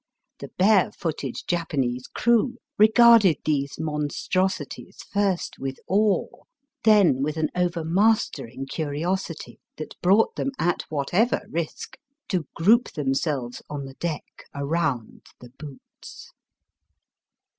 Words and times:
The 0.39 0.49
bare 0.57 0.91
footed 0.91 1.35
Japanese 1.45 2.07
crew 2.07 2.55
regarded 2.79 3.37
these 3.45 3.77
monstrosities 3.79 5.03
first 5.03 5.59
with 5.59 5.77
awe, 5.87 6.25
then 6.83 7.21
with 7.21 7.37
an 7.37 7.49
overmastering 7.55 8.65
curiosity 8.65 9.59
that 9.77 9.93
brought 10.01 10.37
them, 10.37 10.53
at 10.57 10.85
whatever 10.89 11.43
risk, 11.51 11.99
to 12.29 12.47
group 12.55 12.91
themselves 12.93 13.61
on 13.69 13.85
the 13.85 13.93
deck 13.93 14.23
around 14.55 15.27
the 15.39 15.51
boots. 15.59 16.31